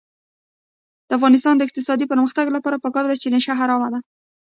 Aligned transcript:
د 1.07 1.09
افغانستان 1.17 1.53
د 1.57 1.61
اقتصادي 1.67 2.05
پرمختګ 2.11 2.45
لپاره 2.55 2.81
پکار 2.85 3.03
ده 3.09 3.15
چې 3.21 3.27
نشه 3.35 3.53
حرامه 3.59 3.89
ده. 3.93 3.99